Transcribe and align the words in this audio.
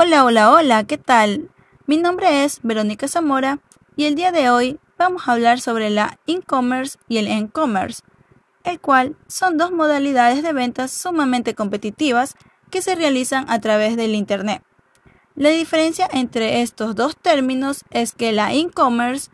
Hola, 0.00 0.24
hola, 0.24 0.52
hola, 0.52 0.84
¿qué 0.84 0.96
tal? 0.96 1.50
Mi 1.86 1.96
nombre 1.96 2.44
es 2.44 2.60
Verónica 2.62 3.08
Zamora 3.08 3.58
y 3.96 4.04
el 4.04 4.14
día 4.14 4.30
de 4.30 4.48
hoy 4.48 4.78
vamos 4.96 5.26
a 5.26 5.32
hablar 5.32 5.60
sobre 5.60 5.90
la 5.90 6.20
e-commerce 6.28 7.00
y 7.08 7.16
el 7.16 7.26
e-commerce, 7.26 8.02
el 8.62 8.78
cual 8.78 9.16
son 9.26 9.58
dos 9.58 9.72
modalidades 9.72 10.44
de 10.44 10.52
ventas 10.52 10.92
sumamente 10.92 11.56
competitivas 11.56 12.36
que 12.70 12.80
se 12.80 12.94
realizan 12.94 13.50
a 13.50 13.60
través 13.60 13.96
del 13.96 14.14
Internet. 14.14 14.62
La 15.34 15.48
diferencia 15.48 16.08
entre 16.12 16.62
estos 16.62 16.94
dos 16.94 17.16
términos 17.16 17.84
es 17.90 18.12
que 18.12 18.30
la 18.30 18.54
e-commerce, 18.54 19.32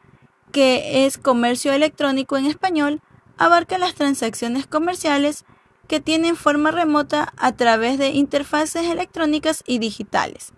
que 0.51 1.05
es 1.05 1.19
comercio 1.19 1.75
electrónico 1.75 2.39
en 2.39 2.47
español, 2.47 3.03
abarca 3.37 3.77
las 3.77 3.93
transacciones 3.93 4.67
comerciales 4.67 5.45
que 5.89 6.01
tienen 6.01 6.37
forma 6.37 6.71
remota 6.71 7.33
a 7.37 7.53
través 7.53 7.99
de 7.99 8.09
interfaces 8.09 8.87
electrónicas 8.87 9.63
y 9.67 9.79
digitales, 9.79 10.53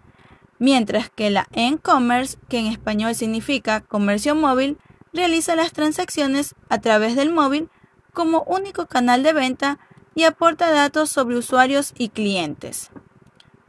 mientras 0.59 1.11
que 1.11 1.31
la 1.31 1.47
e-commerce, 1.53 2.39
que 2.49 2.59
en 2.59 2.67
español 2.67 3.15
significa 3.15 3.81
comercio 3.81 4.35
móvil, 4.35 4.79
realiza 5.13 5.57
las 5.57 5.73
transacciones 5.73 6.55
a 6.69 6.81
través 6.81 7.17
del 7.17 7.33
móvil 7.33 7.69
como 8.13 8.43
único 8.45 8.87
canal 8.87 9.23
de 9.23 9.33
venta 9.33 9.79
y 10.15 10.25
aporta 10.25 10.71
datos 10.71 11.11
sobre 11.11 11.37
usuarios 11.37 11.93
y 11.97 12.09
clientes. 12.09 12.91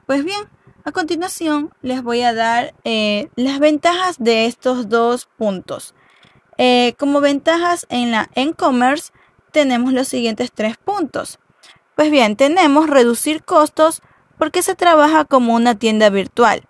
Pues 0.06 0.24
bien, 0.24 0.48
a 0.86 0.94
continuación 0.94 1.74
les 1.82 2.02
voy 2.02 2.22
a 2.22 2.34
dar 2.34 2.74
eh, 2.86 3.30
las 3.36 3.60
ventajas 3.60 4.16
de 4.20 4.46
estos 4.46 4.88
dos 4.88 5.28
puntos. 5.38 5.94
Eh, 6.58 6.96
como 6.98 7.20
ventajas 7.20 7.86
en 7.90 8.12
la 8.12 8.30
e-commerce 8.36 9.12
tenemos 9.52 9.92
los 9.92 10.08
siguientes 10.08 10.52
tres 10.54 10.78
puntos. 10.78 11.40
Pues 11.98 12.12
bien, 12.12 12.36
tenemos 12.36 12.92
reducir 12.92 13.44
costos 13.44 14.04
porque 14.38 14.62
se 14.62 14.76
trabaja 14.76 15.26
como 15.26 15.56
una 15.56 15.80
tienda 15.80 16.12
virtual. 16.12 16.62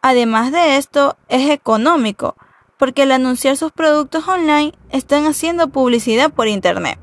Además 0.00 0.52
de 0.52 0.78
esto, 0.78 1.18
es 1.28 1.50
económico 1.50 2.34
porque 2.78 3.02
al 3.02 3.12
anunciar 3.12 3.58
sus 3.58 3.72
productos 3.72 4.26
online 4.26 4.72
están 4.88 5.26
haciendo 5.26 5.68
publicidad 5.68 6.32
por 6.32 6.48
Internet. 6.48 6.98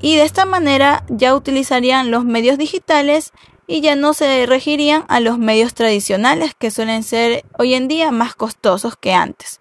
Y 0.00 0.16
de 0.16 0.22
esta 0.22 0.46
manera 0.46 1.04
ya 1.10 1.34
utilizarían 1.34 2.10
los 2.10 2.24
medios 2.24 2.56
digitales 2.56 3.34
y 3.66 3.82
ya 3.82 3.94
no 3.94 4.14
se 4.14 4.46
regirían 4.46 5.04
a 5.08 5.20
los 5.20 5.36
medios 5.36 5.74
tradicionales 5.74 6.54
que 6.54 6.70
suelen 6.70 7.02
ser 7.02 7.44
hoy 7.58 7.74
en 7.74 7.88
día 7.88 8.10
más 8.10 8.34
costosos 8.34 8.96
que 8.96 9.12
antes. 9.12 9.60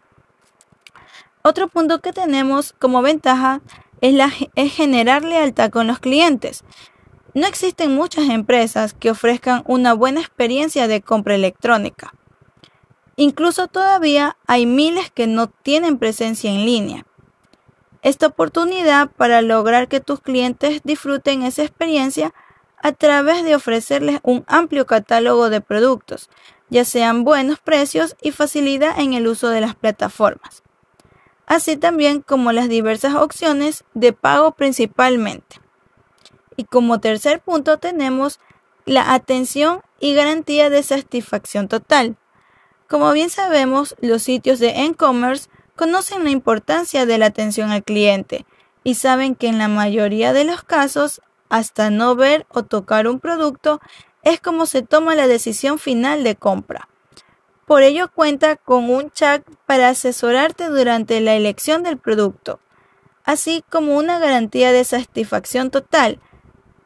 Otro 1.41 1.67
punto 1.67 1.99
que 1.99 2.13
tenemos 2.13 2.71
como 2.79 3.01
ventaja 3.01 3.59
es, 3.99 4.13
la, 4.13 4.31
es 4.55 4.73
generar 4.73 5.25
lealtad 5.25 5.69
con 5.69 5.87
los 5.87 5.99
clientes. 5.99 6.63
No 7.35 7.47
existen 7.47 7.95
muchas 7.95 8.29
empresas 8.29 8.93
que 8.93 9.09
ofrezcan 9.09 9.63
una 9.65 9.93
buena 9.93 10.21
experiencia 10.21 10.87
de 10.87 11.01
compra 11.01 11.33
electrónica. 11.33 12.13
Incluso 13.15 13.67
todavía 13.67 14.37
hay 14.45 14.67
miles 14.67 15.09
que 15.09 15.25
no 15.25 15.47
tienen 15.47 15.97
presencia 15.97 16.51
en 16.51 16.65
línea. 16.65 17.05
Esta 18.03 18.27
oportunidad 18.27 19.09
para 19.09 19.41
lograr 19.41 19.87
que 19.87 19.99
tus 19.99 20.19
clientes 20.19 20.81
disfruten 20.83 21.41
esa 21.41 21.63
experiencia 21.63 22.33
a 22.77 22.91
través 22.91 23.43
de 23.43 23.55
ofrecerles 23.55 24.19
un 24.21 24.43
amplio 24.45 24.85
catálogo 24.85 25.49
de 25.49 25.61
productos, 25.61 26.29
ya 26.69 26.85
sean 26.85 27.23
buenos 27.23 27.59
precios 27.59 28.15
y 28.21 28.31
facilidad 28.31 28.99
en 28.99 29.13
el 29.13 29.27
uso 29.27 29.49
de 29.49 29.61
las 29.61 29.73
plataformas, 29.73 30.61
así 31.47 31.77
también 31.77 32.21
como 32.21 32.51
las 32.51 32.67
diversas 32.67 33.15
opciones 33.15 33.85
de 33.93 34.11
pago 34.11 34.51
principalmente. 34.51 35.62
Y 36.55 36.65
como 36.65 36.99
tercer 36.99 37.41
punto 37.41 37.77
tenemos 37.77 38.39
la 38.85 39.13
atención 39.13 39.81
y 39.99 40.13
garantía 40.13 40.69
de 40.69 40.83
satisfacción 40.83 41.67
total. 41.67 42.17
Como 42.87 43.11
bien 43.13 43.29
sabemos, 43.29 43.95
los 44.01 44.23
sitios 44.23 44.59
de 44.59 44.83
e-commerce 44.85 45.49
conocen 45.75 46.23
la 46.23 46.29
importancia 46.29 47.05
de 47.05 47.17
la 47.17 47.27
atención 47.27 47.71
al 47.71 47.83
cliente 47.83 48.45
y 48.83 48.95
saben 48.95 49.35
que 49.35 49.47
en 49.47 49.57
la 49.57 49.67
mayoría 49.67 50.33
de 50.33 50.43
los 50.43 50.63
casos, 50.63 51.21
hasta 51.49 51.89
no 51.89 52.15
ver 52.15 52.45
o 52.49 52.63
tocar 52.63 53.07
un 53.07 53.19
producto, 53.19 53.79
es 54.23 54.39
como 54.39 54.65
se 54.65 54.81
toma 54.81 55.15
la 55.15 55.27
decisión 55.27 55.79
final 55.79 56.23
de 56.23 56.35
compra. 56.35 56.89
Por 57.65 57.83
ello 57.83 58.11
cuenta 58.13 58.57
con 58.57 58.89
un 58.89 59.09
chat 59.11 59.43
para 59.65 59.89
asesorarte 59.89 60.67
durante 60.67 61.21
la 61.21 61.35
elección 61.35 61.83
del 61.83 61.97
producto, 61.97 62.59
así 63.23 63.63
como 63.69 63.95
una 63.95 64.19
garantía 64.19 64.71
de 64.71 64.83
satisfacción 64.83 65.71
total 65.71 66.19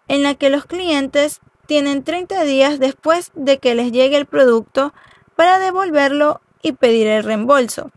en 0.08 0.24
la 0.24 0.36
que 0.36 0.50
los 0.50 0.66
clientes 0.66 1.42
tienen 1.66 2.04
30 2.04 2.44
días 2.44 2.80
después 2.80 3.32
de 3.36 3.60
que 3.60 3.76
les 3.76 3.92
llegue 3.92 4.18
el 4.18 4.26
producto 4.26 4.94
para 5.36 5.60
devolverlo 5.60 6.42
y 6.62 6.72
pedir 6.72 7.08
el 7.08 7.24
reembolso 7.24 7.92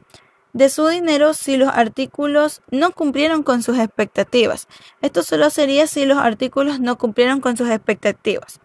de 0.52 0.68
su 0.68 0.86
dinero 0.88 1.34
si 1.34 1.56
los 1.56 1.68
artículos 1.68 2.62
no 2.70 2.92
cumplieron 2.92 3.42
con 3.42 3.62
sus 3.62 3.78
expectativas. 3.78 4.68
Esto 5.00 5.22
solo 5.22 5.50
sería 5.50 5.86
si 5.86 6.06
los 6.06 6.18
artículos 6.18 6.80
no 6.80 6.98
cumplieron 6.98 7.40
con 7.40 7.56
sus 7.56 7.70
expectativas. 7.70 8.60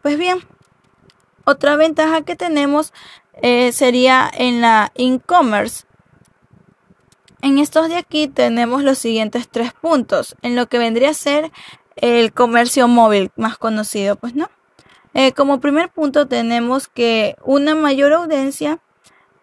Pues 0.00 0.18
bien, 0.18 0.38
otra 1.44 1.76
ventaja 1.76 2.22
que 2.22 2.36
tenemos 2.36 2.92
eh, 3.34 3.72
sería 3.72 4.30
en 4.32 4.60
la 4.60 4.92
e-commerce. 4.94 5.84
En 7.42 7.58
estos 7.58 7.88
de 7.88 7.96
aquí 7.96 8.28
tenemos 8.28 8.84
los 8.84 8.98
siguientes 8.98 9.48
tres 9.48 9.72
puntos, 9.72 10.36
en 10.42 10.54
lo 10.54 10.68
que 10.68 10.78
vendría 10.78 11.10
a 11.10 11.14
ser 11.14 11.50
el 11.96 12.32
comercio 12.32 12.88
móvil 12.88 13.30
más 13.36 13.58
conocido, 13.58 14.16
pues 14.16 14.34
no. 14.34 14.48
Eh, 15.14 15.32
como 15.32 15.60
primer 15.60 15.90
punto 15.90 16.26
tenemos 16.26 16.88
que 16.88 17.36
una 17.44 17.74
mayor 17.74 18.12
audiencia 18.14 18.78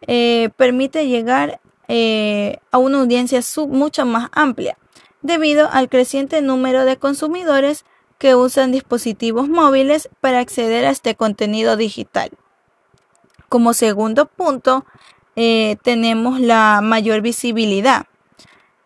eh, 0.07 0.49
permite 0.57 1.07
llegar 1.07 1.61
eh, 1.87 2.57
a 2.71 2.79
una 2.79 2.99
audiencia 2.99 3.41
mucho 3.67 4.05
más 4.05 4.29
amplia, 4.31 4.77
debido 5.21 5.69
al 5.71 5.89
creciente 5.89 6.41
número 6.41 6.85
de 6.85 6.97
consumidores 6.97 7.85
que 8.17 8.35
usan 8.35 8.71
dispositivos 8.71 9.47
móviles 9.47 10.09
para 10.21 10.39
acceder 10.39 10.85
a 10.85 10.89
este 10.89 11.15
contenido 11.15 11.77
digital. 11.77 12.31
Como 13.47 13.73
segundo 13.73 14.25
punto, 14.25 14.85
tenemos 15.35 16.41
la 16.41 16.81
mayor 16.83 17.21
visibilidad. 17.21 18.05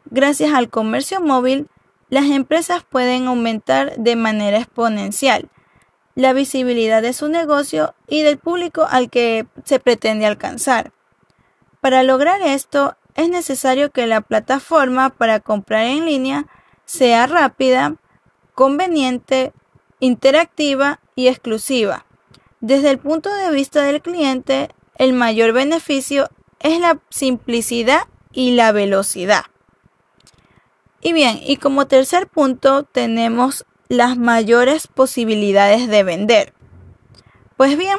Gracias 0.05 0.53
al 0.53 0.69
comercio 0.69 1.19
móvil, 1.19 1.67
las 2.13 2.25
empresas 2.25 2.83
pueden 2.87 3.25
aumentar 3.25 3.97
de 3.97 4.15
manera 4.15 4.59
exponencial 4.59 5.49
la 6.13 6.31
visibilidad 6.33 7.01
de 7.01 7.11
su 7.11 7.27
negocio 7.27 7.95
y 8.07 8.21
del 8.21 8.37
público 8.37 8.85
al 8.87 9.09
que 9.09 9.47
se 9.65 9.79
pretende 9.79 10.27
alcanzar. 10.27 10.91
Para 11.81 12.03
lograr 12.03 12.43
esto, 12.43 12.95
es 13.15 13.29
necesario 13.29 13.89
que 13.89 14.05
la 14.05 14.21
plataforma 14.21 15.09
para 15.09 15.39
comprar 15.39 15.87
en 15.87 16.05
línea 16.05 16.45
sea 16.85 17.25
rápida, 17.25 17.95
conveniente, 18.53 19.51
interactiva 19.99 20.99
y 21.15 21.29
exclusiva. 21.29 22.05
Desde 22.61 22.91
el 22.91 22.99
punto 22.99 23.33
de 23.33 23.49
vista 23.49 23.81
del 23.81 24.03
cliente, 24.03 24.69
el 24.99 25.13
mayor 25.13 25.51
beneficio 25.51 26.29
es 26.59 26.79
la 26.79 26.99
simplicidad 27.09 28.03
y 28.31 28.51
la 28.51 28.71
velocidad. 28.71 29.45
Y 31.03 31.11
bien, 31.11 31.41
y 31.43 31.57
como 31.57 31.85
tercer 31.85 32.27
punto 32.27 32.83
tenemos 32.83 33.65
las 33.89 34.17
mayores 34.17 34.87
posibilidades 34.87 35.89
de 35.89 36.01
vender. 36.03 36.53
Pues 37.57 37.77
bien, 37.77 37.97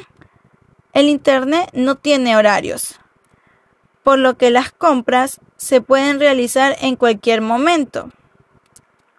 el 0.95 1.11
Internet 1.11 1.69
no 1.75 1.97
tiene 1.97 2.35
horarios, 2.35 2.99
por 4.03 4.19
lo 4.19 4.39
que 4.39 4.51
las 4.51 4.73
compras 4.73 5.39
se 5.59 5.83
pueden 5.83 6.19
realizar 6.19 6.77
en 6.81 6.97
cualquier 6.97 7.43
momento, 7.43 8.11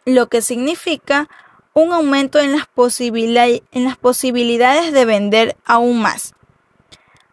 lo 0.03 0.29
que 0.29 0.41
significa 0.41 1.29
un 1.73 1.93
aumento 1.93 2.39
en 2.39 2.53
las, 2.53 2.67
en 2.99 3.83
las 3.83 3.97
posibilidades 3.97 4.93
de 4.93 5.05
vender 5.05 5.57
aún 5.63 6.01
más. 6.01 6.33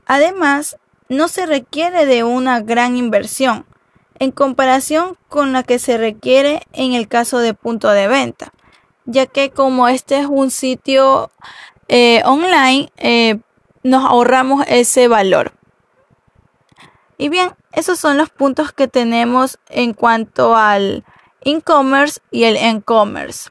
Además, 0.05 0.77
no 1.09 1.29
se 1.29 1.47
requiere 1.47 2.05
de 2.05 2.25
una 2.25 2.61
gran 2.61 2.99
inversión, 2.99 3.65
en 4.23 4.31
comparación 4.31 5.19
con 5.29 5.53
la 5.53 5.65
que 5.65 5.81
se 5.81 5.99
requiere 5.99 6.63
en 6.73 6.93
el 6.93 7.09
caso 7.09 7.39
de 7.39 7.55
punto 7.55 7.89
de 7.89 8.07
venta, 8.07 8.53
ya 9.05 9.27
que 9.27 9.51
como 9.51 9.89
este 9.89 10.17
es 10.21 10.27
un 10.27 10.53
sitio 10.53 11.33
eh, 11.89 12.23
online, 12.25 12.93
eh, 12.99 13.41
nos 13.83 14.05
ahorramos 14.05 14.65
ese 14.69 15.09
valor. 15.09 15.51
Y 17.19 17.31
bien, 17.31 17.51
esos 17.73 17.99
son 17.99 18.17
los 18.17 18.31
puntos 18.31 18.71
que 18.71 18.87
tenemos 18.87 19.59
en 19.69 19.93
cuanto 19.93 20.55
al 20.55 21.05
e-commerce 21.41 22.21
y 22.31 22.45
el 22.45 22.57
e-commerce, 22.57 23.51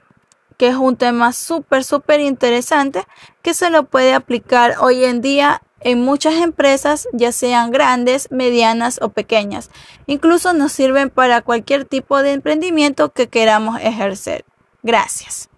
que 0.56 0.70
es 0.70 0.76
un 0.76 0.96
tema 0.96 1.34
súper, 1.34 1.84
súper 1.84 2.22
interesante 2.22 3.06
que 3.42 3.54
se 3.54 3.72
lo 3.72 3.84
puede 3.84 4.14
aplicar 4.14 4.76
hoy 4.80 5.04
en 5.04 5.20
día 5.20 5.64
en 5.82 6.02
muchas 6.02 6.36
empresas, 6.36 7.08
ya 7.14 7.32
sean 7.32 7.72
grandes, 7.72 8.30
medianas 8.32 9.00
o 9.02 9.10
pequeñas. 9.10 9.70
Incluso 10.08 10.54
nos 10.54 10.72
sirven 10.72 11.10
para 11.10 11.42
cualquier 11.42 11.86
tipo 11.86 12.22
de 12.22 12.34
emprendimiento 12.34 13.12
que 13.12 13.28
queramos 13.28 13.80
ejercer. 13.82 14.46
Gracias. 14.84 15.51